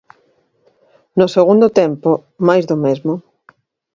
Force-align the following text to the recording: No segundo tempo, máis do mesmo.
No 1.19 1.27
segundo 1.35 1.67
tempo, 1.81 2.11
máis 2.47 2.63
do 2.71 2.77
mesmo. 2.85 3.13